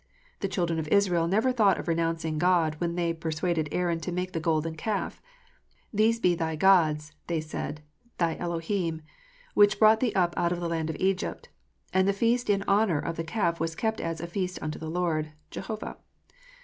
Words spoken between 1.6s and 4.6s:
of renouncing God when they persuaded Aaron to make the